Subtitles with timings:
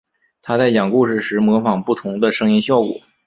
[0.41, 2.99] 他在讲故事时模仿不同的声音效果。